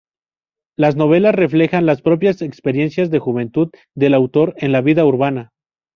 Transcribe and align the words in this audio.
Las 0.77 0.95
novelas 0.95 1.35
reflejan 1.35 1.85
las 1.85 2.01
propias 2.01 2.41
experiencias 2.41 3.11
de 3.11 3.19
juventud 3.19 3.69
del 3.93 4.15
autor 4.15 4.55
en 4.57 4.71
la 4.71 4.81
vida 4.81 5.05
urbana. 5.05 5.51